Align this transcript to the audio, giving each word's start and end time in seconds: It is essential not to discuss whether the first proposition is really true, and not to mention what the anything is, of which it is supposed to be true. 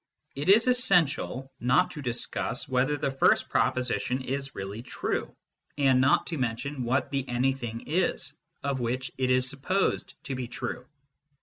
It 0.33 0.49
is 0.49 0.65
essential 0.65 1.53
not 1.59 1.91
to 1.91 2.01
discuss 2.01 2.67
whether 2.67 2.97
the 2.97 3.11
first 3.11 3.49
proposition 3.49 4.23
is 4.23 4.55
really 4.55 4.81
true, 4.81 5.35
and 5.77 6.01
not 6.01 6.25
to 6.25 6.39
mention 6.39 6.83
what 6.83 7.11
the 7.11 7.23
anything 7.29 7.83
is, 7.85 8.33
of 8.63 8.79
which 8.79 9.11
it 9.19 9.29
is 9.29 9.47
supposed 9.47 10.15
to 10.23 10.33
be 10.33 10.47
true. 10.47 10.87